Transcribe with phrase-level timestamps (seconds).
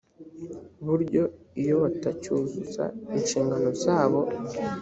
[0.87, 1.23] buryo
[1.61, 2.83] iyo batacyuzuza
[3.17, 4.19] inshingano zabo